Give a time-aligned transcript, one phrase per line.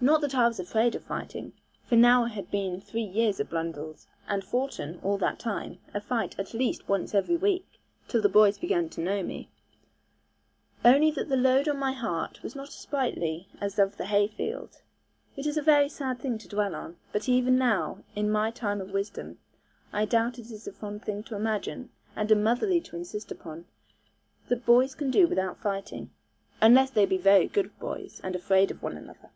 [0.00, 3.50] Not that I was afraid of fighting, for now I had been three years at
[3.50, 8.28] Blundell's, and foughten, all that time, a fight at least once every week, till the
[8.28, 9.50] boys began to know me;
[10.84, 14.82] only that the load on my heart was not sprightly as of the hay field.
[15.34, 18.80] It is a very sad thing to dwell on; but even now, in my time
[18.80, 19.40] of wisdom,
[19.92, 23.64] I doubt it is a fond thing to imagine, and a motherly to insist upon,
[24.46, 26.10] that boys can do without fighting.
[26.60, 29.30] Unless they be very good boys, and afraid of one another.